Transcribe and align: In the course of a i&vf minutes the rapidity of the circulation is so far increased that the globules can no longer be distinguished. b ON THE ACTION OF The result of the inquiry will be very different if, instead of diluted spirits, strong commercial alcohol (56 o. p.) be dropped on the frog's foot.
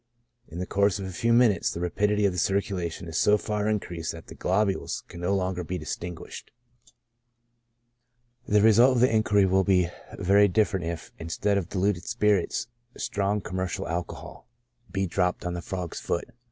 In 0.47 0.57
the 0.57 0.65
course 0.65 0.97
of 0.97 1.05
a 1.05 1.09
i&vf 1.09 1.31
minutes 1.31 1.69
the 1.71 1.79
rapidity 1.79 2.25
of 2.25 2.31
the 2.31 2.39
circulation 2.39 3.07
is 3.07 3.19
so 3.19 3.37
far 3.37 3.69
increased 3.69 4.13
that 4.13 4.25
the 4.25 4.33
globules 4.33 5.03
can 5.07 5.21
no 5.21 5.35
longer 5.35 5.63
be 5.63 5.77
distinguished. 5.77 6.47
b 6.47 6.47
ON 6.47 6.53
THE 6.87 6.89
ACTION 6.89 8.47
OF 8.47 8.53
The 8.53 8.65
result 8.65 8.95
of 8.95 9.01
the 9.01 9.15
inquiry 9.15 9.45
will 9.45 9.63
be 9.63 9.89
very 10.17 10.47
different 10.47 10.87
if, 10.87 11.11
instead 11.19 11.59
of 11.59 11.69
diluted 11.69 12.05
spirits, 12.05 12.65
strong 12.97 13.41
commercial 13.41 13.87
alcohol 13.87 14.47
(56 14.87 14.87
o. 14.87 14.91
p.) 14.91 15.01
be 15.01 15.05
dropped 15.07 15.45
on 15.45 15.53
the 15.53 15.61
frog's 15.61 15.99
foot. 15.99 16.31